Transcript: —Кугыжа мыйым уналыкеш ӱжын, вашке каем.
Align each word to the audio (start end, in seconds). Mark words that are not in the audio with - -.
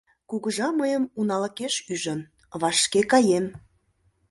—Кугыжа 0.29 0.69
мыйым 0.79 1.03
уналыкеш 1.19 1.75
ӱжын, 1.93 2.19
вашке 2.61 3.01
каем. 3.11 3.45